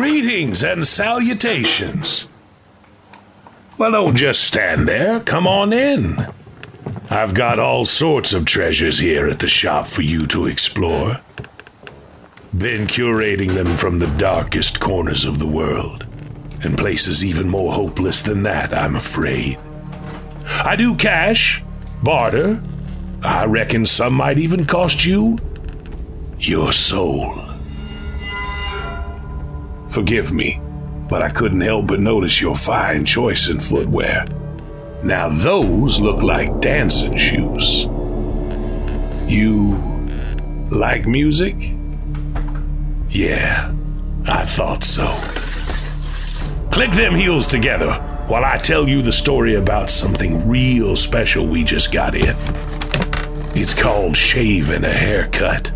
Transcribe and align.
Greetings 0.00 0.64
and 0.64 0.88
salutations. 0.88 2.26
Well, 3.76 3.90
don't 3.90 4.16
just 4.16 4.42
stand 4.42 4.88
there. 4.88 5.20
Come 5.20 5.46
on 5.46 5.74
in. 5.74 6.26
I've 7.10 7.34
got 7.34 7.58
all 7.58 7.84
sorts 7.84 8.32
of 8.32 8.46
treasures 8.46 8.98
here 8.98 9.28
at 9.28 9.40
the 9.40 9.46
shop 9.46 9.86
for 9.86 10.00
you 10.00 10.26
to 10.28 10.46
explore. 10.46 11.20
Been 12.56 12.86
curating 12.86 13.52
them 13.52 13.66
from 13.76 13.98
the 13.98 14.06
darkest 14.16 14.80
corners 14.80 15.26
of 15.26 15.38
the 15.38 15.46
world, 15.46 16.06
and 16.62 16.78
places 16.78 17.22
even 17.22 17.46
more 17.46 17.74
hopeless 17.74 18.22
than 18.22 18.42
that, 18.44 18.72
I'm 18.72 18.96
afraid. 18.96 19.58
I 20.46 20.76
do 20.76 20.94
cash, 20.94 21.62
barter. 22.02 22.62
I 23.22 23.44
reckon 23.44 23.84
some 23.84 24.14
might 24.14 24.38
even 24.38 24.64
cost 24.64 25.04
you 25.04 25.36
your 26.38 26.72
soul. 26.72 27.49
Forgive 29.90 30.32
me, 30.32 30.60
but 31.08 31.22
I 31.22 31.30
couldn't 31.30 31.60
help 31.60 31.88
but 31.88 31.98
notice 32.00 32.40
your 32.40 32.56
fine 32.56 33.04
choice 33.04 33.48
in 33.48 33.58
footwear. 33.58 34.24
Now, 35.02 35.28
those 35.28 36.00
look 36.00 36.22
like 36.22 36.60
dancing 36.60 37.16
shoes. 37.16 37.86
You 39.26 39.74
like 40.70 41.06
music? 41.06 41.56
Yeah, 43.08 43.74
I 44.26 44.44
thought 44.44 44.84
so. 44.84 45.06
Click 46.70 46.92
them 46.92 47.14
heels 47.14 47.48
together 47.48 47.94
while 48.28 48.44
I 48.44 48.58
tell 48.58 48.88
you 48.88 49.02
the 49.02 49.10
story 49.10 49.56
about 49.56 49.90
something 49.90 50.48
real 50.48 50.94
special 50.94 51.46
we 51.46 51.64
just 51.64 51.92
got 51.92 52.14
in. 52.14 52.36
It's 53.56 53.74
called 53.74 54.16
Shave 54.16 54.70
and 54.70 54.84
a 54.84 54.92
Haircut. 54.92 55.72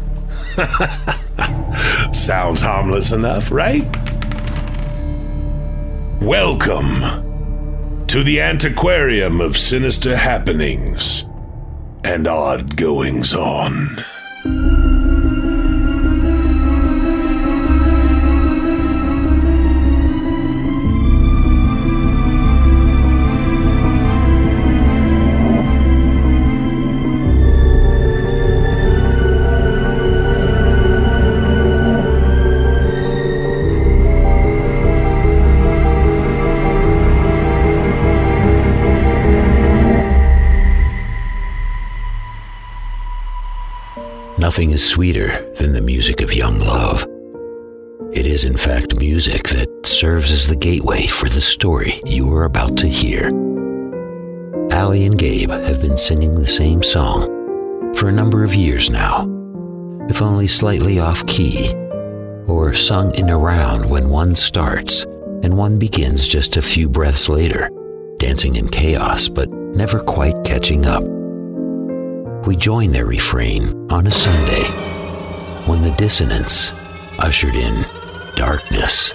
Sounds 2.14 2.60
harmless 2.60 3.10
enough, 3.10 3.50
right? 3.50 3.84
Welcome 6.20 8.06
to 8.06 8.22
the 8.22 8.40
antiquarium 8.40 9.40
of 9.40 9.56
sinister 9.56 10.16
happenings 10.16 11.24
and 12.02 12.26
odd 12.26 12.76
goings 12.76 13.34
on. 13.34 14.02
Nothing 44.54 44.70
is 44.70 44.88
sweeter 44.88 45.52
than 45.54 45.72
the 45.72 45.80
music 45.80 46.20
of 46.20 46.32
young 46.32 46.60
love. 46.60 47.02
It 48.12 48.24
is, 48.24 48.44
in 48.44 48.56
fact, 48.56 48.94
music 49.00 49.48
that 49.48 49.68
serves 49.84 50.30
as 50.30 50.46
the 50.46 50.54
gateway 50.54 51.08
for 51.08 51.28
the 51.28 51.40
story 51.40 52.00
you 52.04 52.32
are 52.32 52.44
about 52.44 52.76
to 52.76 52.86
hear. 52.86 53.30
Allie 54.70 55.06
and 55.06 55.18
Gabe 55.18 55.50
have 55.50 55.80
been 55.80 55.98
singing 55.98 56.36
the 56.36 56.46
same 56.46 56.84
song 56.84 57.92
for 57.96 58.08
a 58.08 58.12
number 58.12 58.44
of 58.44 58.54
years 58.54 58.90
now, 58.90 59.22
if 60.08 60.22
only 60.22 60.46
slightly 60.46 61.00
off 61.00 61.26
key, 61.26 61.74
or 62.46 62.74
sung 62.74 63.12
in 63.16 63.30
a 63.30 63.36
round 63.36 63.90
when 63.90 64.08
one 64.08 64.36
starts 64.36 65.02
and 65.42 65.58
one 65.58 65.80
begins 65.80 66.28
just 66.28 66.56
a 66.56 66.62
few 66.62 66.88
breaths 66.88 67.28
later, 67.28 67.70
dancing 68.18 68.54
in 68.54 68.68
chaos 68.68 69.28
but 69.28 69.50
never 69.50 69.98
quite 69.98 70.44
catching 70.44 70.86
up 70.86 71.02
we 72.46 72.56
join 72.56 72.90
their 72.90 73.06
refrain 73.06 73.90
on 73.90 74.06
a 74.06 74.10
Sunday 74.10 74.64
when 75.66 75.82
the 75.82 75.90
dissonance 75.92 76.72
ushered 77.18 77.54
in 77.54 77.86
darkness. 78.36 79.14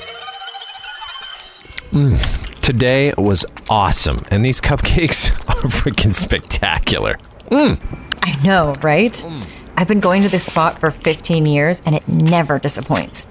Mm, 1.91 2.61
today 2.61 3.13
was 3.17 3.45
awesome, 3.69 4.23
and 4.31 4.43
these 4.43 4.59
cupcakes 4.59 5.31
are 5.49 5.67
freaking 5.69 6.13
spectacular. 6.13 7.13
Mm. 7.49 7.79
I 8.23 8.43
know, 8.43 8.75
right? 8.81 9.25
I've 9.77 9.87
been 9.87 10.01
going 10.01 10.23
to 10.23 10.29
this 10.29 10.45
spot 10.45 10.79
for 10.79 10.91
15 10.91 11.45
years 11.45 11.81
and 11.85 11.95
it 11.95 12.05
never 12.07 12.59
disappoints. 12.59 13.27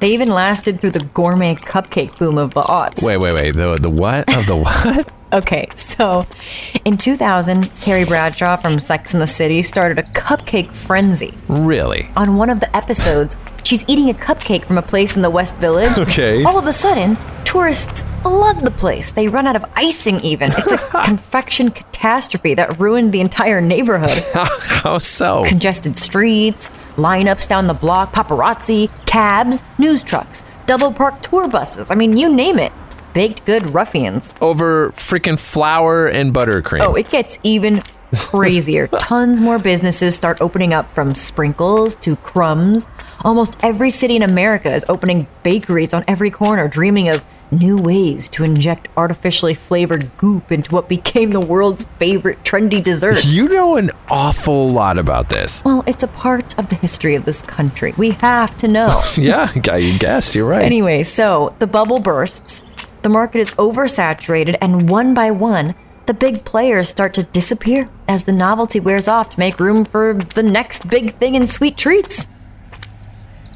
They 0.00 0.12
even 0.12 0.28
lasted 0.28 0.80
through 0.80 0.90
the 0.90 1.04
gourmet 1.14 1.54
cupcake 1.54 2.18
boom 2.18 2.36
of 2.36 2.52
the 2.52 2.60
aughts. 2.60 3.02
Wait, 3.02 3.16
wait, 3.16 3.34
wait. 3.34 3.52
The 3.52 3.76
the 3.76 3.88
what 3.88 4.32
of 4.36 4.46
the 4.46 4.56
what? 4.56 5.10
Okay, 5.32 5.68
so 5.74 6.24
in 6.84 6.96
2000, 6.96 7.72
Carrie 7.80 8.04
Bradshaw 8.04 8.56
from 8.56 8.78
Sex 8.78 9.12
and 9.12 9.20
the 9.20 9.26
City 9.26 9.60
started 9.62 9.98
a 9.98 10.02
cupcake 10.04 10.72
frenzy. 10.72 11.34
really? 11.48 12.08
On 12.16 12.36
one 12.36 12.48
of 12.48 12.60
the 12.60 12.74
episodes, 12.76 13.36
she's 13.64 13.84
eating 13.88 14.08
a 14.08 14.14
cupcake 14.14 14.64
from 14.64 14.78
a 14.78 14.82
place 14.82 15.16
in 15.16 15.22
the 15.22 15.30
West 15.30 15.56
Village. 15.56 15.98
Okay. 15.98 16.44
All 16.44 16.58
of 16.58 16.66
a 16.68 16.72
sudden, 16.72 17.18
tourists 17.44 18.04
flood 18.22 18.60
the 18.64 18.70
place. 18.70 19.10
They 19.10 19.26
run 19.26 19.46
out 19.48 19.56
of 19.56 19.64
icing, 19.74 20.20
even. 20.20 20.52
It's 20.56 20.72
a 20.72 20.78
confection 21.04 21.70
catastrophe 21.70 22.54
that 22.54 22.78
ruined 22.78 23.12
the 23.12 23.20
entire 23.20 23.60
neighborhood. 23.60 24.24
How 24.34 24.98
so? 24.98 25.44
Congested 25.44 25.98
streets, 25.98 26.68
lineups 26.96 27.48
down 27.48 27.66
the 27.66 27.74
block, 27.74 28.12
paparazzi, 28.12 28.90
cabs, 29.06 29.62
news 29.78 30.04
trucks, 30.04 30.44
double 30.66 30.92
parked 30.92 31.24
tour 31.24 31.48
buses. 31.48 31.90
I 31.90 31.96
mean, 31.96 32.16
you 32.16 32.32
name 32.32 32.58
it. 32.60 32.72
Baked 33.16 33.46
good 33.46 33.72
ruffians. 33.72 34.34
Over 34.42 34.90
freaking 34.90 35.38
flour 35.38 36.06
and 36.06 36.34
buttercream. 36.34 36.82
Oh, 36.82 36.94
it 36.96 37.08
gets 37.08 37.38
even 37.42 37.82
crazier. 38.14 38.88
Tons 39.00 39.40
more 39.40 39.58
businesses 39.58 40.14
start 40.14 40.42
opening 40.42 40.74
up 40.74 40.94
from 40.94 41.14
sprinkles 41.14 41.96
to 41.96 42.16
crumbs. 42.16 42.86
Almost 43.22 43.56
every 43.62 43.88
city 43.88 44.16
in 44.16 44.22
America 44.22 44.70
is 44.70 44.84
opening 44.90 45.28
bakeries 45.42 45.94
on 45.94 46.04
every 46.06 46.30
corner, 46.30 46.68
dreaming 46.68 47.08
of 47.08 47.24
new 47.50 47.78
ways 47.78 48.28
to 48.28 48.44
inject 48.44 48.88
artificially 48.98 49.54
flavored 49.54 50.14
goop 50.18 50.52
into 50.52 50.70
what 50.70 50.86
became 50.86 51.30
the 51.30 51.40
world's 51.40 51.84
favorite 51.98 52.42
trendy 52.44 52.84
dessert. 52.84 53.24
You 53.24 53.48
know 53.48 53.76
an 53.76 53.88
awful 54.10 54.68
lot 54.68 54.98
about 54.98 55.30
this. 55.30 55.64
Well, 55.64 55.84
it's 55.86 56.02
a 56.02 56.08
part 56.08 56.58
of 56.58 56.68
the 56.68 56.74
history 56.74 57.14
of 57.14 57.24
this 57.24 57.40
country. 57.40 57.94
We 57.96 58.10
have 58.10 58.56
to 58.58 58.68
know. 58.68 59.00
Yeah, 59.16 59.50
I 59.70 59.96
guess 59.98 60.34
you're 60.34 60.46
right. 60.46 60.62
Anyway, 60.64 61.02
so 61.02 61.54
the 61.58 61.66
bubble 61.66 62.00
bursts, 62.00 62.62
the 63.06 63.10
market 63.10 63.38
is 63.38 63.52
oversaturated, 63.52 64.58
and 64.60 64.88
one 64.88 65.14
by 65.14 65.30
one, 65.30 65.76
the 66.06 66.12
big 66.12 66.44
players 66.44 66.88
start 66.88 67.14
to 67.14 67.22
disappear 67.22 67.88
as 68.08 68.24
the 68.24 68.32
novelty 68.32 68.80
wears 68.80 69.06
off 69.06 69.28
to 69.28 69.38
make 69.38 69.60
room 69.60 69.84
for 69.84 70.14
the 70.34 70.42
next 70.42 70.88
big 70.88 71.14
thing 71.14 71.36
in 71.36 71.46
sweet 71.46 71.76
treats. 71.76 72.26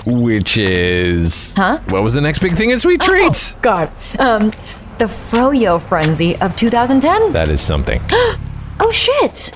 Which 0.06 0.56
is. 0.56 1.52
Huh? 1.54 1.80
What 1.88 2.04
was 2.04 2.14
the 2.14 2.20
next 2.20 2.38
big 2.38 2.54
thing 2.54 2.70
in 2.70 2.78
sweet 2.78 3.00
treats? 3.00 3.54
God. 3.54 3.90
Um, 4.20 4.52
the 4.98 5.06
Froyo 5.06 5.82
frenzy 5.82 6.36
of 6.36 6.54
2010? 6.54 7.32
That 7.32 7.48
is 7.48 7.60
something. 7.60 8.00
Oh 8.82 8.90
shit! 8.90 9.52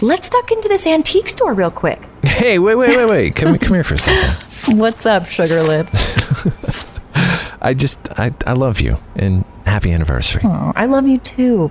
Let's 0.00 0.30
duck 0.30 0.50
into 0.50 0.68
this 0.68 0.86
antique 0.86 1.28
store 1.28 1.52
real 1.52 1.70
quick. 1.70 2.00
Hey, 2.22 2.58
wait, 2.58 2.76
wait, 2.76 2.96
wait, 2.96 3.04
wait. 3.04 3.34
Come, 3.34 3.58
come 3.58 3.74
here 3.74 3.84
for 3.84 3.96
a 3.96 3.98
second. 3.98 4.78
What's 4.78 5.04
up, 5.04 5.26
Sugar 5.26 5.62
Lips? 5.62 6.86
I 7.60 7.74
just, 7.74 7.98
I, 8.18 8.32
I 8.46 8.52
love 8.52 8.80
you 8.80 8.98
and 9.16 9.44
happy 9.64 9.92
anniversary. 9.92 10.42
Oh, 10.44 10.72
I 10.74 10.86
love 10.86 11.06
you 11.06 11.18
too. 11.18 11.70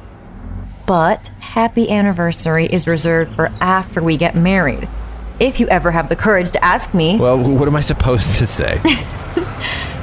But 0.85 1.29
happy 1.39 1.89
anniversary 1.89 2.65
is 2.65 2.87
reserved 2.87 3.35
for 3.35 3.47
after 3.59 4.01
we 4.01 4.17
get 4.17 4.35
married. 4.35 4.87
If 5.39 5.59
you 5.59 5.67
ever 5.67 5.91
have 5.91 6.09
the 6.09 6.15
courage 6.15 6.51
to 6.51 6.63
ask 6.63 6.93
me, 6.93 7.17
Well, 7.17 7.37
what 7.37 7.67
am 7.67 7.75
I 7.75 7.81
supposed 7.81 8.39
to 8.39 8.47
say? 8.47 8.77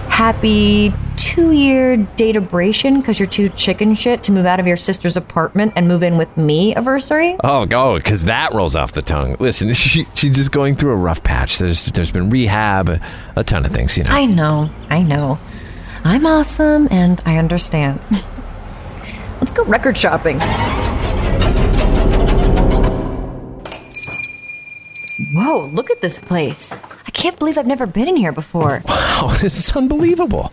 happy 0.09 0.93
two 1.17 1.51
year 1.51 1.97
databration 1.97 3.01
because 3.01 3.19
you're 3.19 3.29
too 3.29 3.49
chicken 3.49 3.95
shit 3.97 4.23
to 4.23 4.31
move 4.31 4.47
out 4.47 4.61
of 4.61 4.67
your 4.69 4.77
sister's 4.77 5.17
apartment 5.17 5.73
and 5.75 5.89
move 5.89 6.05
in 6.05 6.17
with 6.17 6.37
me 6.37 6.73
anniversary? 6.73 7.35
Oh, 7.43 7.63
oh 7.63 7.67
go, 7.67 7.97
because 7.97 8.27
that 8.27 8.55
rolls 8.55 8.77
off 8.77 8.93
the 8.93 9.03
tongue. 9.03 9.37
Listen, 9.41 9.73
she, 9.75 10.07
she's 10.15 10.31
just 10.31 10.53
going 10.53 10.77
through 10.77 10.93
a 10.93 10.97
rough 10.97 11.25
patch. 11.25 11.59
There's, 11.59 11.87
there's 11.87 12.13
been 12.13 12.31
rehab, 12.31 12.89
a, 12.89 13.01
a 13.35 13.43
ton 13.43 13.67
of 13.67 13.73
things, 13.73 13.99
you 13.99 14.05
know. 14.05 14.11
I 14.11 14.27
know, 14.27 14.71
I 14.91 15.03
know. 15.03 15.39
I'm 16.06 16.27
awesome 16.27 16.87
and 16.91 17.23
I 17.25 17.39
understand. 17.39 17.99
Let's 19.41 19.53
go 19.53 19.65
record 19.65 19.97
shopping. 19.97 20.39
Whoa, 25.35 25.71
look 25.73 25.91
at 25.91 26.03
this 26.03 26.21
place. 26.21 26.73
I 26.73 27.11
can't 27.12 27.39
believe 27.39 27.56
I've 27.56 27.67
never 27.67 27.87
been 27.87 28.06
in 28.06 28.17
here 28.17 28.33
before. 28.33 28.83
Wow, 29.15 29.29
this 29.41 29.56
is 29.56 29.77
unbelievable. 29.77 30.53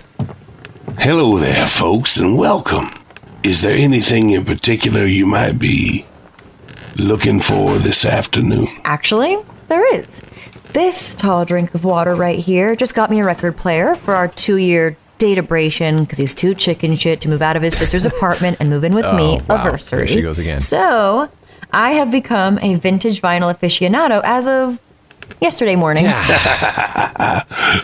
Hello 1.00 1.40
there, 1.40 1.66
folks, 1.66 2.18
and 2.18 2.38
welcome. 2.38 2.92
Is 3.42 3.64
there 3.64 3.76
anything 3.76 4.30
in 4.30 4.46
particular 4.46 5.08
you 5.08 5.26
might 5.26 5.58
be 5.58 6.06
looking 6.96 7.40
for 7.40 7.80
this 7.80 8.06
afternoon? 8.06 8.68
Actually, 8.84 9.40
there 9.68 9.96
is. 9.96 10.22
This 10.74 11.16
tall 11.16 11.44
drink 11.44 11.74
of 11.74 11.84
water 11.84 12.14
right 12.14 12.38
here 12.38 12.76
just 12.76 12.94
got 12.94 13.10
me 13.10 13.20
a 13.20 13.26
record 13.26 13.58
player 13.58 13.96
for 13.96 14.14
our 14.14 14.28
two 14.28 14.58
year 14.58 14.96
databration 15.22 16.02
because 16.02 16.18
he's 16.18 16.34
too 16.36 16.54
chicken 16.56 16.96
shit 16.96 17.22
to 17.22 17.30
move 17.30 17.42
out 17.42 17.56
of 17.56 17.62
his 17.62 17.78
sister's 17.78 18.06
apartment 18.06 18.58
and 18.60 18.70
move 18.70 18.84
in 18.84 18.94
with 18.94 19.06
me 19.16 19.40
Oh, 19.40 19.44
wow. 19.48 19.56
anniversary. 19.62 20.00
There 20.00 20.08
she 20.08 20.22
goes 20.22 20.40
again. 20.40 20.60
So, 20.60 21.30
I 21.72 21.92
have 21.94 22.12
become 22.12 22.58
a 22.62 22.76
vintage 22.76 23.22
vinyl 23.22 23.54
aficionado 23.56 24.22
as 24.24 24.48
of 24.48 24.80
yesterday 25.40 25.76
morning. 25.76 26.06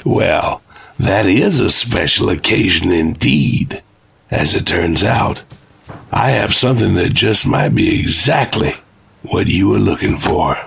Well, 0.06 0.62
that 1.00 1.25
is 1.25 1.60
a 1.60 1.69
special 1.69 2.30
occasion 2.30 2.92
indeed. 2.92 3.84
As 4.31 4.56
it 4.56 4.66
turns 4.66 5.04
out, 5.04 5.44
I 6.12 6.31
have 6.31 6.54
something 6.54 6.95
that 6.95 7.13
just 7.13 7.48
might 7.48 7.69
be 7.69 8.00
exactly 8.00 8.75
what 9.24 9.48
you 9.48 9.69
were 9.69 9.80
looking 9.80 10.18
for. 10.18 10.57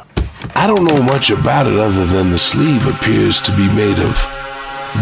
I 0.55 0.67
don't 0.67 0.85
know 0.85 1.03
much 1.03 1.31
about 1.31 1.67
it 1.67 1.77
other 1.79 2.07
than 2.07 2.31
the 2.31 2.39
sleeve 2.39 2.87
appears 2.87 3.41
to 3.43 3.53
be 3.57 3.69
made 3.75 3.99
of 3.99 4.17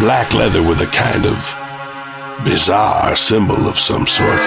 black 0.00 0.34
leather 0.34 0.62
with 0.62 0.80
a 0.80 0.86
kind 0.86 1.24
of 1.24 2.44
bizarre 2.44 3.16
symbol 3.16 3.66
of 3.66 3.78
some 3.78 4.06
sort. 4.06 4.38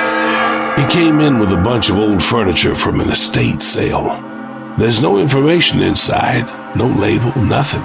He 0.80 0.86
came 0.88 1.20
in 1.20 1.40
with 1.40 1.52
a 1.52 1.62
bunch 1.62 1.90
of 1.90 1.98
old 1.98 2.24
furniture 2.24 2.76
from 2.76 3.02
an 3.02 3.10
estate 3.10 3.62
sale. 3.62 4.22
There's 4.78 5.02
no 5.02 5.18
information 5.18 5.82
inside, 5.82 6.46
no 6.78 6.88
label, 6.88 7.36
nothing. 7.42 7.82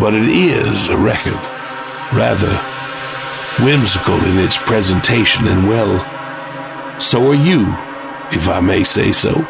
But 0.00 0.14
it 0.14 0.28
is 0.28 0.88
a 0.88 0.96
record. 0.96 1.38
Rather 2.12 2.54
whimsical 3.64 4.22
in 4.26 4.38
its 4.38 4.58
presentation, 4.58 5.46
and 5.46 5.68
well, 5.68 6.00
so 7.00 7.30
are 7.30 7.34
you, 7.34 7.62
if 8.32 8.48
I 8.48 8.60
may 8.60 8.84
say 8.84 9.12
so. 9.12 9.46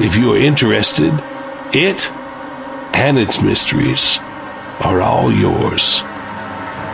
If 0.00 0.16
you 0.16 0.32
are 0.32 0.38
interested, 0.38 1.12
it 1.74 2.10
and 2.94 3.18
its 3.18 3.42
mysteries 3.42 4.18
are 4.80 5.00
all 5.00 5.32
yours, 5.32 6.00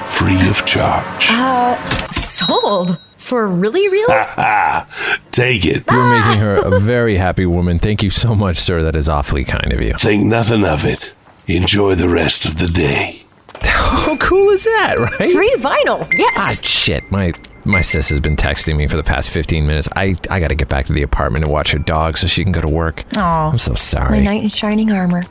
free 0.08 0.48
of 0.48 0.64
charge. 0.66 1.26
Uh, 1.30 1.76
sold. 2.10 2.98
For 3.16 3.46
really 3.46 3.88
reals? 3.88 4.34
Ah, 4.36 4.86
take 5.30 5.64
it. 5.64 5.84
You're 5.90 6.10
making 6.10 6.40
her 6.40 6.56
a 6.56 6.78
very 6.78 7.16
happy 7.16 7.46
woman. 7.46 7.78
Thank 7.78 8.02
you 8.02 8.10
so 8.10 8.34
much, 8.34 8.58
sir. 8.58 8.82
That 8.82 8.94
is 8.96 9.08
awfully 9.08 9.44
kind 9.44 9.72
of 9.72 9.80
you. 9.80 9.94
Think 9.94 10.26
nothing 10.26 10.62
of 10.62 10.84
it. 10.84 11.14
Enjoy 11.46 11.94
the 11.94 12.08
rest 12.08 12.44
of 12.44 12.58
the 12.58 12.68
day. 12.68 13.22
How 13.62 14.14
cool 14.18 14.50
is 14.50 14.64
that, 14.64 14.96
right? 14.98 15.32
Free 15.32 15.54
vinyl. 15.56 16.06
Yes. 16.12 16.34
Ah, 16.36 16.52
shit. 16.62 17.10
My 17.10 17.32
my 17.64 17.80
sis 17.80 18.10
has 18.10 18.20
been 18.20 18.36
texting 18.36 18.76
me 18.76 18.86
for 18.88 18.98
the 18.98 19.02
past 19.02 19.30
15 19.30 19.66
minutes. 19.66 19.88
I, 19.96 20.16
I 20.28 20.38
got 20.38 20.48
to 20.48 20.54
get 20.54 20.68
back 20.68 20.84
to 20.86 20.92
the 20.92 21.02
apartment 21.02 21.44
and 21.44 21.52
watch 21.52 21.72
her 21.72 21.78
dog 21.78 22.18
so 22.18 22.26
she 22.26 22.42
can 22.42 22.52
go 22.52 22.60
to 22.60 22.68
work. 22.68 23.04
Oh, 23.16 23.20
I'm 23.20 23.58
so 23.58 23.74
sorry. 23.74 24.18
My 24.18 24.20
knight 24.24 24.42
in 24.42 24.50
shining 24.50 24.92
armor. 24.92 25.24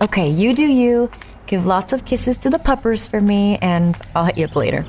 Okay, 0.00 0.28
you 0.28 0.54
do 0.54 0.64
you. 0.66 1.08
Give 1.52 1.66
lots 1.66 1.92
of 1.92 2.06
kisses 2.06 2.38
to 2.38 2.48
the 2.48 2.58
puppers 2.58 3.06
for 3.06 3.20
me, 3.20 3.58
and 3.60 3.94
I'll 4.14 4.24
hit 4.24 4.38
you 4.38 4.46
up 4.46 4.56
later. 4.56 4.86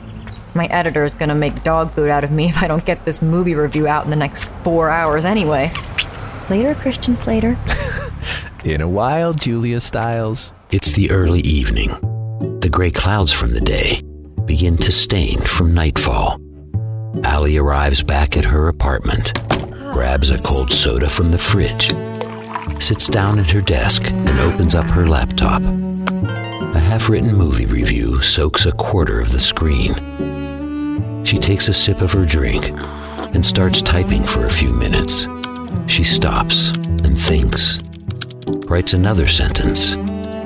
My 0.54 0.68
editor 0.68 1.04
is 1.04 1.13
gonna 1.13 1.36
make 1.36 1.62
dog 1.65 1.92
food 1.92 2.10
out 2.10 2.24
of 2.24 2.31
me 2.31 2.45
if 2.50 2.63
I 2.63 2.69
don't 2.69 2.86
get 2.86 3.04
this 3.04 3.21
movie 3.21 3.54
review 3.54 3.86
out 3.86 4.06
in 4.06 4.10
the 4.10 4.15
next 4.15 4.45
four 4.63 4.89
hours 4.89 5.25
anyway. 5.25 5.74
Later, 6.50 6.74
Christian 6.75 7.18
Slater. 7.18 7.57
In 8.63 8.80
a 8.80 8.88
while, 8.88 9.33
Julia 9.33 9.81
Stiles. 9.81 10.54
It's 10.71 10.94
the 10.94 11.12
early 11.12 11.42
evening. 11.42 11.89
The 12.62 12.69
gray 12.69 12.92
clouds 12.92 13.33
from 13.33 13.50
the 13.50 13.59
day 13.59 14.01
begin 14.45 14.77
to 14.77 14.92
stain 14.94 15.42
from 15.42 15.74
nightfall. 15.74 16.39
Allie 17.25 17.57
arrives 17.57 18.01
back 18.01 18.38
at 18.38 18.45
her 18.45 18.69
apartment, 18.69 19.33
grabs 19.92 20.30
a 20.30 20.38
cold 20.38 20.71
soda 20.71 21.09
from 21.09 21.31
the 21.31 21.38
fridge, 21.38 21.89
sits 22.81 23.09
down 23.09 23.38
at 23.38 23.51
her 23.51 23.59
desk, 23.59 24.09
and 24.09 24.39
opens 24.39 24.74
up 24.74 24.86
her 24.86 25.06
laptop. 25.06 25.62
A 26.73 26.80
half 26.80 27.09
written 27.09 27.35
movie 27.35 27.65
review 27.65 28.21
soaks 28.21 28.65
a 28.65 28.71
quarter 28.71 29.19
of 29.19 29.31
the 29.31 29.39
screen. 29.39 29.94
She 31.23 31.37
takes 31.37 31.68
a 31.68 31.73
sip 31.73 32.01
of 32.01 32.11
her 32.13 32.25
drink 32.25 32.71
and 33.33 33.45
starts 33.45 33.81
typing 33.81 34.23
for 34.23 34.45
a 34.45 34.49
few 34.49 34.73
minutes. 34.73 35.27
She 35.87 36.03
stops 36.03 36.69
and 37.03 37.19
thinks, 37.19 37.80
writes 38.68 38.94
another 38.94 39.27
sentence. 39.27 39.95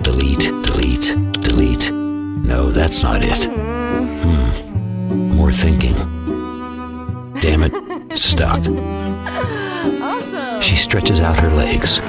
Delete, 0.02 0.52
delete, 0.64 1.16
delete. 1.42 1.92
No, 1.92 2.72
that's 2.72 3.04
not 3.04 3.22
it. 3.24 3.46
Hmm. 3.46 5.36
More 5.36 5.54
thinking. 5.54 5.96
Damn 7.40 7.64
it, 7.64 8.18
stuck. 8.18 8.64
She 10.62 10.76
stretches 10.76 11.22
out 11.22 11.38
her 11.38 11.52
legs, 11.52 12.02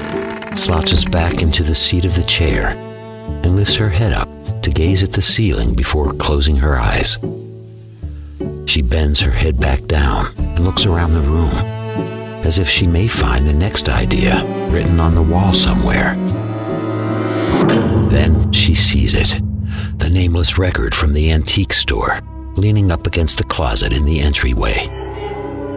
slouches 0.61 1.05
back 1.05 1.43
into 1.43 1.63
the 1.63 1.75
seat 1.75 2.05
of 2.05 2.17
the 2.17 2.25
chair, 2.25 2.75
and 3.49 3.57
lifts 3.57 3.77
her 3.77 3.89
head 3.89 4.13
up 4.13 4.29
to 4.61 4.71
gaze 4.71 5.03
at 5.03 5.15
the 5.15 5.23
ceiling 5.23 5.75
before 5.75 6.13
closing 6.13 6.55
her 6.55 6.79
eyes. 6.79 7.17
She 8.67 8.83
bends 8.83 9.21
her 9.21 9.31
head 9.31 9.59
back 9.59 9.87
down 9.87 10.35
and 10.37 10.65
looks 10.65 10.85
around 10.85 11.15
the 11.15 11.23
room, 11.23 11.51
as 12.45 12.59
if 12.59 12.69
she 12.69 12.87
may 12.87 13.09
find 13.09 13.49
the 13.49 13.55
next 13.55 13.89
idea 13.89 14.45
written 14.71 15.01
on 15.01 15.15
the 15.15 15.23
wall 15.23 15.55
somewhere. 15.55 16.15
Then 18.11 18.53
she 18.53 18.75
sees 18.75 19.15
it 19.15 19.41
the 19.97 20.11
nameless 20.11 20.59
record 20.59 20.95
from 20.95 21.15
the 21.15 21.33
antique 21.33 21.73
store, 21.73 22.21
leaning 22.57 22.93
up 22.93 23.07
against 23.07 23.39
the 23.39 23.45
closet 23.45 23.95
in 23.95 24.05
the 24.05 24.21
entryway. 24.21 24.75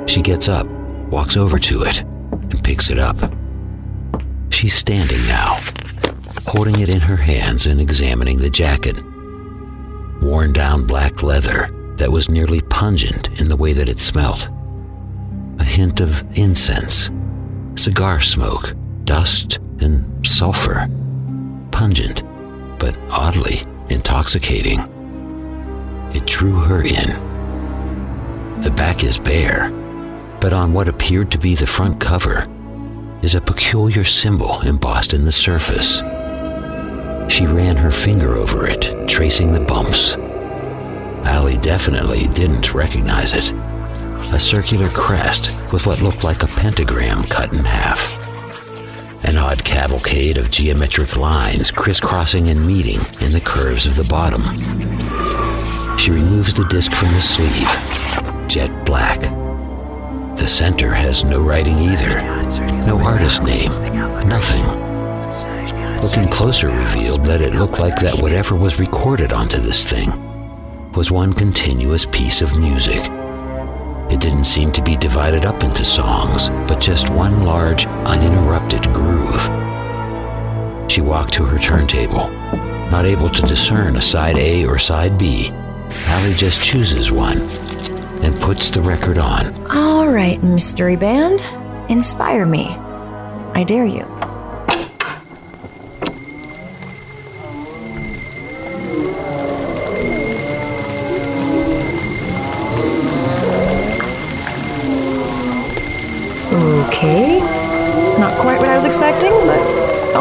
She 0.08 0.22
gets 0.22 0.50
up, 0.50 0.68
walks 1.10 1.38
over 1.38 1.58
to 1.58 1.84
it, 1.84 2.02
and 2.02 2.62
picks 2.66 2.90
it 2.90 3.00
up. 3.00 3.16
She's 4.50 4.74
standing 4.74 5.26
now, 5.26 5.58
holding 6.48 6.80
it 6.80 6.90
in 6.90 7.00
her 7.00 7.16
hands 7.16 7.68
and 7.68 7.80
examining 7.80 8.38
the 8.38 8.50
jacket. 8.50 8.98
Worn 10.22 10.54
down 10.54 10.86
black 10.86 11.24
leather 11.24 11.70
that 11.98 12.12
was 12.12 12.30
nearly 12.30 12.62
pungent 12.62 13.40
in 13.40 13.48
the 13.48 13.56
way 13.56 13.74
that 13.74 13.90
it 13.90 14.00
smelt. 14.00 14.50
A 15.60 15.64
hint 15.64 16.02
of 16.02 16.24
incense, 16.38 17.12
cigar 17.76 18.22
smoke, 18.22 18.74
dust, 19.04 19.60
and 19.80 20.26
sulfur. 20.26 20.88
Pungent, 21.72 22.24
but 22.80 22.98
oddly 23.10 23.62
intoxicating. 23.90 24.80
It 26.14 26.26
drew 26.26 26.54
her 26.54 26.82
in, 26.82 27.10
The 28.62 28.72
back 28.72 29.04
is 29.04 29.18
bare, 29.18 29.70
but 30.40 30.54
on 30.54 30.74
what 30.74 30.88
appeared 30.88 31.32
to 31.32 31.38
be 31.38 31.56
the 31.56 31.68
front 31.68 32.00
cover 32.00 32.44
is 33.22 33.36
a 33.36 33.42
peculiar 33.42 34.04
symbol 34.04 34.62
embossed 34.62 35.14
in 35.14 35.26
the 35.26 35.32
surface. 35.32 36.02
She 37.32 37.46
ran 37.46 37.78
her 37.78 37.92
finger 37.92 38.36
over 38.36 38.68
it, 38.68 39.08
tracing 39.08 39.54
the 39.54 39.62
bumps. 39.62 40.18
Allie 41.26 41.58
definitely 41.58 42.28
didn't 42.28 42.74
recognize 42.74 43.34
it. 43.34 43.54
A 44.34 44.40
circular 44.40 44.90
crest 44.90 45.64
with 45.72 45.88
what 45.88 46.02
looked 46.02 46.26
like 46.26 46.44
a 46.44 46.48
pentagram 46.48 47.24
cut 47.24 47.54
in 47.54 47.64
half. 47.64 48.12
An 49.24 49.38
odd 49.38 49.64
cavalcade 49.64 50.36
of 50.36 50.52
geometric 50.52 51.16
lines 51.16 51.72
crisscrossing 51.72 52.50
and 52.50 52.68
meeting 52.68 53.00
in 53.22 53.32
the 53.32 53.42
curves 53.42 53.86
of 53.86 53.96
the 53.96 54.04
bottom. 54.04 54.42
She 55.98 56.12
removes 56.12 56.54
the 56.54 56.66
disc 56.66 56.92
from 56.92 57.14
the 57.14 57.22
sleeve. 57.22 58.50
Jet 58.50 58.86
black. 58.86 59.22
The 60.38 60.48
center 60.48 60.94
has 60.94 61.24
no 61.24 61.40
writing 61.40 61.78
either. 61.78 62.22
No 62.86 63.00
artist 63.02 63.44
name. 63.44 63.72
Nothing. 64.28 64.91
Looking 66.02 66.28
closer 66.28 66.70
revealed 66.70 67.24
that 67.26 67.42
it 67.42 67.54
looked 67.54 67.80
like 67.80 67.98
that 67.98 68.20
whatever 68.20 68.56
was 68.56 68.80
recorded 68.80 69.32
onto 69.32 69.60
this 69.60 69.90
thing 69.90 70.12
was 70.94 71.12
one 71.12 71.34
continuous 71.34 72.06
piece 72.06 72.42
of 72.42 72.60
music. 72.60 73.00
It 74.12 74.20
didn't 74.20 74.46
seem 74.46 74.72
to 74.74 74.82
be 74.82 74.98
divided 74.98 75.46
up 75.46 75.64
into 75.64 75.86
songs, 75.86 76.50
but 76.68 76.82
just 76.82 77.10
one 77.12 77.44
large, 77.44 77.86
uninterrupted 77.86 78.84
groove. 78.94 79.42
She 80.92 81.02
walked 81.02 81.34
to 81.36 81.46
her 81.46 81.60
turntable. 81.60 82.30
Not 82.92 83.06
able 83.06 83.30
to 83.30 83.42
discern 83.44 83.96
a 83.96 84.02
side 84.02 84.38
A 84.38 84.66
or 84.66 84.78
side 84.80 85.18
B, 85.18 85.52
Allie 86.08 86.34
just 86.34 86.62
chooses 86.64 87.12
one 87.12 87.40
and 88.24 88.36
puts 88.42 88.70
the 88.70 88.82
record 88.82 89.18
on. 89.18 89.54
All 89.70 90.08
right, 90.08 90.42
mystery 90.44 90.96
band. 90.96 91.42
Inspire 91.90 92.46
me. 92.46 92.70
I 93.54 93.64
dare 93.66 93.86
you. 93.86 94.11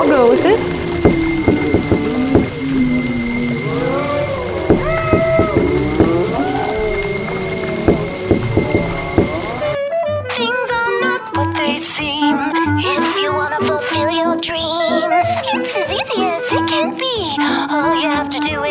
I'll 0.01 0.09
go 0.09 0.31
with 0.31 0.47
it. 0.47 0.59
Things 10.39 10.71
are 10.71 11.01
not 11.01 11.37
what 11.37 11.55
they 11.55 11.77
seem. 11.81 12.35
If 12.79 13.17
you 13.21 13.35
wanna 13.35 13.59
fulfill 13.59 14.11
your 14.11 14.37
dreams, 14.41 15.27
it's 15.53 15.77
as 15.77 15.93
easy 15.93 16.23
as 16.25 16.51
it 16.51 16.67
can 16.67 16.97
be. 16.97 17.37
All 17.69 17.95
you 17.95 18.09
have 18.09 18.31
to 18.31 18.39
do 18.39 18.65
is 18.65 18.70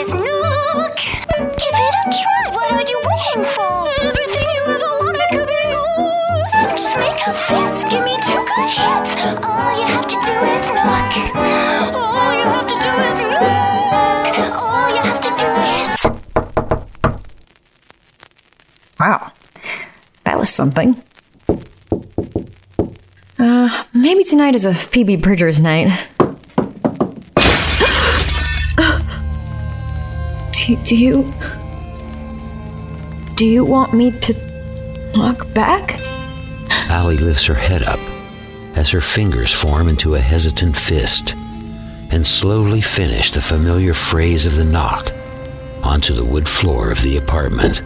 something. 20.59 21.01
Uh, 23.39 23.83
maybe 23.93 24.25
tonight 24.25 24.55
is 24.55 24.65
a 24.65 24.73
Phoebe 24.73 25.15
Bridgers 25.15 25.61
night. 25.61 25.87
do, 30.51 30.75
do 30.83 30.97
you. 30.97 31.33
Do 33.35 33.45
you 33.45 33.63
want 33.63 33.93
me 33.93 34.11
to 34.19 34.33
knock 35.15 35.47
back? 35.53 35.97
Allie 36.89 37.15
lifts 37.15 37.45
her 37.45 37.53
head 37.53 37.83
up 37.83 38.01
as 38.75 38.89
her 38.89 38.99
fingers 38.99 39.53
form 39.53 39.87
into 39.87 40.15
a 40.15 40.19
hesitant 40.19 40.75
fist 40.75 41.35
and 42.11 42.27
slowly 42.27 42.81
finish 42.81 43.31
the 43.31 43.39
familiar 43.39 43.93
phrase 43.93 44.45
of 44.45 44.57
the 44.57 44.65
knock 44.65 45.09
onto 45.83 46.13
the 46.13 46.25
wood 46.25 46.49
floor 46.49 46.91
of 46.91 47.01
the 47.01 47.15
apartment. 47.15 47.81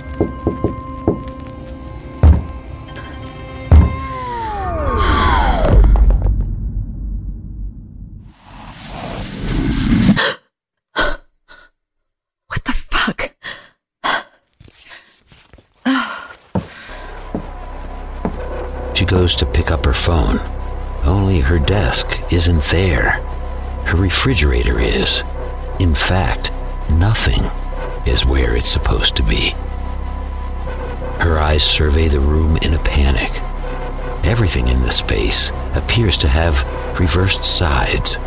She 19.04 19.08
goes 19.08 19.36
to 19.36 19.46
pick 19.46 19.70
up 19.70 19.86
her 19.86 19.94
phone. 19.94 20.40
Only 21.04 21.42
her 21.42 21.60
desk 21.60 22.22
isn't 22.32 22.64
there. 22.72 23.20
Her 23.84 23.98
refrigerator 23.98 24.80
is. 24.80 25.24
In 25.82 25.94
fact, 25.94 26.54
nothing 26.90 27.44
is 28.06 28.26
where 28.26 28.56
it's 28.56 28.70
supposed 28.70 29.18
to 29.18 29.24
be. 29.24 29.50
Her 31.20 31.38
eyes 31.38 31.66
survey 31.66 32.08
the 32.08 32.22
room 32.22 32.56
in 32.56 32.76
a 32.76 32.84
panic. 32.84 33.30
Everything 34.26 34.70
in 34.70 34.80
the 34.84 34.92
space 34.92 35.52
appears 35.74 36.16
to 36.20 36.30
have 36.30 36.64
reversed 36.98 37.44
sides. 37.44 38.18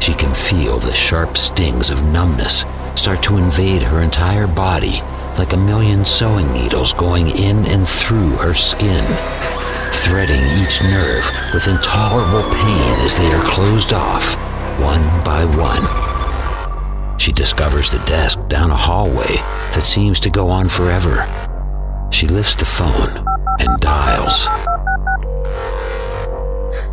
She 0.00 0.14
can 0.14 0.34
feel 0.34 0.80
the 0.80 0.94
sharp 0.94 1.36
stings 1.36 1.90
of 1.90 2.02
numbness 2.02 2.64
start 2.96 3.22
to 3.22 3.36
invade 3.36 3.82
her 3.82 4.00
entire 4.00 4.48
body 4.48 5.00
like 5.38 5.52
a 5.52 5.56
million 5.56 6.04
sewing 6.04 6.52
needles 6.52 6.92
going 6.92 7.30
in 7.30 7.66
and 7.66 7.88
through 7.88 8.30
her 8.36 8.54
skin, 8.54 9.04
threading 9.92 10.42
each 10.62 10.82
nerve 10.82 11.24
with 11.52 11.66
intolerable 11.66 12.42
pain 12.54 13.00
as 13.00 13.14
they 13.14 13.26
are 13.32 13.42
closed 13.44 13.92
off, 13.92 14.34
one 14.80 15.02
by 15.24 15.44
one. 15.44 17.18
She 17.18 17.32
discovers 17.32 17.90
the 17.90 17.98
desk 18.00 18.38
down 18.48 18.70
a 18.70 18.76
hallway 18.76 19.36
that 19.72 19.84
seems 19.84 20.20
to 20.20 20.30
go 20.30 20.48
on 20.48 20.68
forever. 20.68 21.26
She 22.10 22.26
lifts 22.26 22.56
the 22.56 22.64
phone 22.64 23.24
and 23.60 23.80
dials. 23.80 24.46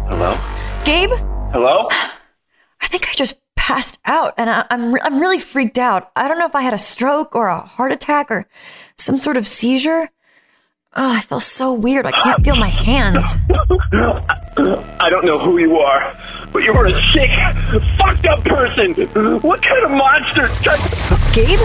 Hello? 0.07 0.37
Gabe? 0.85 1.11
Hello? 1.51 1.87
I 2.81 2.87
think 2.87 3.09
I 3.09 3.13
just 3.13 3.40
passed 3.71 3.99
out 4.03 4.33
and 4.37 4.49
I, 4.49 4.65
I'm, 4.69 4.93
re- 4.93 5.01
I'm 5.01 5.19
really 5.21 5.39
freaked 5.39 5.79
out. 5.79 6.11
I 6.13 6.27
don't 6.27 6.37
know 6.37 6.45
if 6.45 6.55
I 6.55 6.61
had 6.61 6.73
a 6.73 6.77
stroke 6.77 7.35
or 7.35 7.47
a 7.47 7.61
heart 7.61 7.93
attack 7.93 8.29
or 8.29 8.45
some 8.97 9.17
sort 9.17 9.37
of 9.37 9.47
seizure. 9.47 10.09
Oh, 10.93 11.15
I 11.17 11.21
feel 11.21 11.39
so 11.39 11.73
weird. 11.73 12.05
I 12.05 12.11
can't 12.11 12.43
feel 12.43 12.57
my 12.57 12.67
hands. 12.67 13.25
I 14.99 15.07
don't 15.09 15.23
know 15.23 15.39
who 15.39 15.57
you 15.57 15.77
are, 15.77 16.13
but 16.51 16.63
you're 16.63 16.85
a 16.85 16.91
sick, 17.13 17.31
fucked 17.97 18.25
up 18.25 18.43
person. 18.43 18.91
What 19.39 19.61
kind 19.61 19.85
of 19.85 19.91
monster? 19.91 20.49
Gabe? 21.33 21.59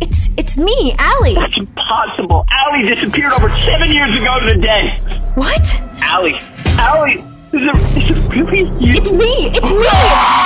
It's 0.00 0.30
it's 0.36 0.56
me, 0.56 0.96
Allie. 0.98 1.34
That's 1.34 1.56
impossible. 1.56 2.44
Allie 2.50 2.92
disappeared 2.92 3.34
over 3.34 3.56
seven 3.60 3.92
years 3.92 4.16
ago 4.16 4.40
today. 4.40 4.98
What? 5.36 5.80
Allie, 6.00 6.40
Allie, 6.76 7.24
is 7.52 7.62
it, 7.62 7.76
is 8.02 8.16
it 8.16 8.34
really 8.34 8.62
you? 8.84 8.94
It's 8.98 9.12
me. 9.12 9.46
It's 9.54 9.70
me. 9.70 9.86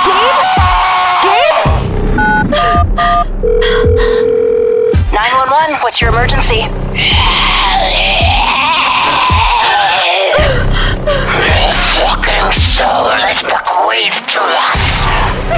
Gabe? 0.05 0.76
Gabe? 2.47 2.95
911, 5.11 5.75
what's 5.83 5.99
your 5.99 6.09
emergency? 6.11 6.61
Fucking 11.97 12.51
soulless 12.53 13.41
bequeathed 13.43 14.29
to 14.31 14.39
us. 14.39 15.05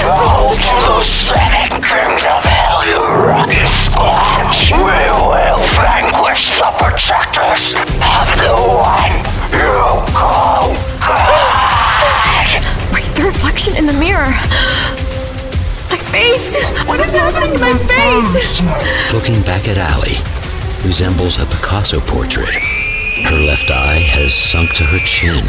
Roll 0.01 0.55
to 0.55 0.73
those 0.87 1.07
seven 1.07 1.81
kings 1.81 2.23
of 2.25 2.43
hell, 2.43 2.85
you 2.85 2.97
rotten 2.97 3.67
squatch. 3.85 4.71
We 4.71 4.81
will 4.81 5.61
vanquish 5.77 6.51
the 6.57 6.71
protectors 6.77 7.73
of 7.73 8.27
the 8.37 8.53
one 8.65 9.13
you 9.51 10.01
call 10.13 10.73
God. 10.99 12.63
Wait, 12.93 13.05
the 13.15 13.23
reflection 13.25 13.75
in 13.75 13.85
the 13.85 13.93
mirror. 13.93 14.33
Face. 16.19 16.83
What 16.85 16.99
is 16.99 17.13
happening 17.13 17.53
to 17.53 17.59
my 17.59 17.71
face? 17.87 19.13
Looking 19.13 19.41
back 19.43 19.69
at 19.69 19.77
Allie 19.77 20.19
resembles 20.83 21.39
a 21.39 21.45
Picasso 21.45 22.01
portrait. 22.01 22.53
Her 23.23 23.39
left 23.39 23.71
eye 23.71 24.03
has 24.03 24.33
sunk 24.33 24.73
to 24.75 24.83
her 24.83 24.99
chin. 25.07 25.45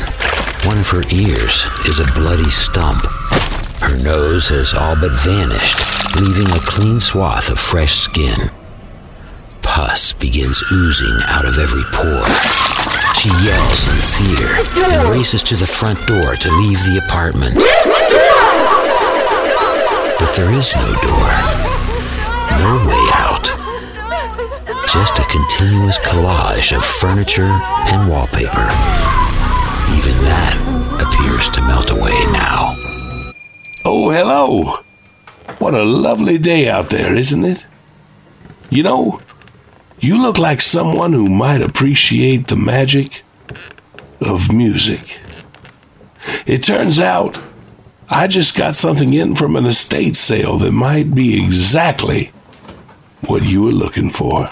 One 0.69 0.79
of 0.79 0.89
her 0.91 1.03
ears 1.11 1.67
is 1.91 1.99
a 1.99 2.07
bloody 2.15 2.51
stump. 2.51 3.03
Her 3.83 3.97
nose 3.99 4.49
has 4.51 4.73
all 4.73 4.95
but 4.95 5.11
vanished, 5.11 5.75
leaving 6.21 6.47
a 6.55 6.61
clean 6.61 7.01
swath 7.01 7.51
of 7.51 7.59
fresh 7.59 7.97
skin. 7.99 8.39
pus 9.63 10.13
begins 10.13 10.63
oozing 10.71 11.19
out 11.27 11.47
of 11.47 11.59
every 11.59 11.83
pore. 11.91 12.31
She 13.19 13.31
yells 13.43 13.91
in 13.91 13.99
fear 13.99 14.55
and 14.95 15.11
races 15.11 15.43
to 15.51 15.57
the 15.57 15.67
front 15.67 15.99
door 16.07 16.37
to 16.37 16.49
leave 16.63 16.79
the 16.87 17.03
apartment. 17.05 17.59
There 20.37 20.53
is 20.53 20.75
no 20.77 20.87
door, 20.87 21.31
no 22.59 22.87
way 22.89 23.11
out. 23.15 23.45
Just 24.93 25.19
a 25.19 25.25
continuous 25.25 25.99
collage 25.99 26.75
of 26.75 26.85
furniture 26.85 27.43
and 27.43 28.09
wallpaper. 28.09 28.69
Even 29.97 30.17
that 30.25 30.57
appears 31.01 31.49
to 31.51 31.61
melt 31.63 31.91
away 31.91 32.17
now. 32.33 32.73
Oh, 33.85 34.11
hello. 34.11 34.79
What 35.59 35.75
a 35.75 35.83
lovely 35.83 36.39
day 36.39 36.69
out 36.69 36.91
there, 36.91 37.15
isn't 37.15 37.45
it? 37.45 37.67
You 38.71 38.85
know, 38.85 39.21
you 39.99 40.23
look 40.23 40.39
like 40.39 40.61
someone 40.63 41.13
who 41.13 41.29
might 41.29 41.61
appreciate 41.61 42.47
the 42.47 42.57
magic 42.57 43.25
of 44.21 44.53
music. 44.53 45.21
It 46.47 46.63
turns 46.63 47.01
out 47.01 47.39
I 48.13 48.27
just 48.27 48.57
got 48.57 48.75
something 48.75 49.15
in 49.15 49.37
from 49.37 49.55
an 49.55 49.67
estate 49.67 50.17
sale 50.17 50.59
that 50.59 50.73
might 50.73 51.15
be 51.15 51.41
exactly 51.41 52.33
what 53.29 53.45
you 53.45 53.63
were 53.63 53.71
looking 53.71 54.11
for. 54.11 54.51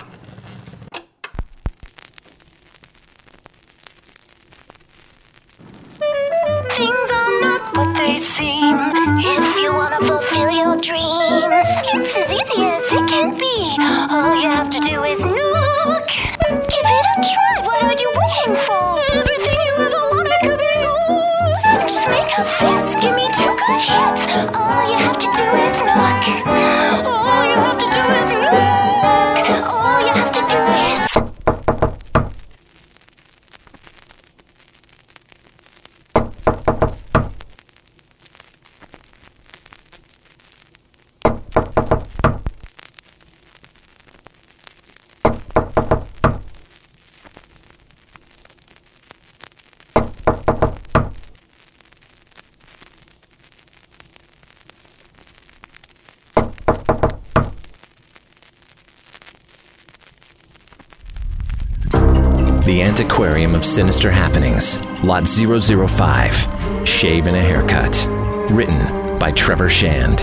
Antiquarium 63.01 63.55
of 63.55 63.65
Sinister 63.65 64.11
Happenings, 64.11 64.83
Lot 65.05 65.29
005, 65.29 66.85
Shave 66.85 67.29
and 67.29 67.37
a 67.37 67.41
Haircut. 67.41 68.05
Written 68.51 69.21
by 69.21 69.31
Trevor 69.31 69.69
Shand. 69.69 70.17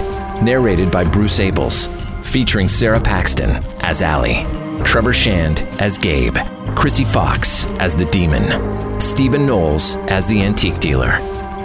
Narrated 0.43 0.91
by 0.91 1.05
Bruce 1.05 1.39
Abels. 1.39 1.87
Featuring 2.25 2.67
Sara 2.67 2.99
Paxton 2.99 3.63
as 3.79 4.01
Allie, 4.01 4.45
Trevor 4.83 5.13
Shand 5.13 5.61
as 5.79 5.97
Gabe, 5.97 6.35
Krsy 6.75 7.07
Fox 7.07 7.65
as 7.79 7.95
the 7.95 8.03
Demon, 8.03 8.99
Stephen 8.99 9.45
Knowles 9.45 9.95
as 10.09 10.27
the 10.27 10.41
Antique 10.41 10.81
Dealer. 10.81 11.19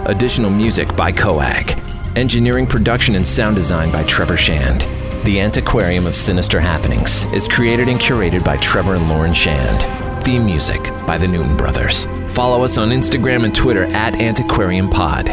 Additional 0.06 0.48
music 0.48 0.94
by 0.94 1.10
Coag. 1.10 1.76
Engineering, 2.16 2.68
production, 2.68 3.16
and 3.16 3.26
sound 3.26 3.56
design 3.56 3.90
by 3.90 4.04
Trevor 4.04 4.36
Shand. 4.36 4.82
The 5.24 5.40
Antiquarium 5.40 6.06
of 6.06 6.14
Sinister 6.14 6.60
Happenings 6.60 7.24
is 7.32 7.48
created 7.48 7.88
and 7.88 7.98
curated 7.98 8.44
by 8.44 8.58
Trevor 8.58 8.94
and 8.94 9.08
Lauren 9.08 9.34
Shand. 9.34 9.99
Theme 10.22 10.44
music 10.44 10.82
by 11.06 11.18
the 11.18 11.26
Newton 11.26 11.56
Brothers. 11.56 12.06
Follow 12.28 12.64
us 12.64 12.78
on 12.78 12.90
Instagram 12.90 13.44
and 13.44 13.54
Twitter 13.54 13.84
at 13.86 14.20
Antiquarium 14.20 14.88
Pod. 14.88 15.26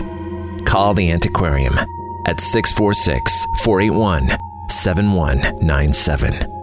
Call 0.66 0.94
the 0.94 1.12
Antiquarium 1.12 1.76
at 2.26 2.40
646 2.40 3.46
481 3.64 4.38
7197. 4.70 6.57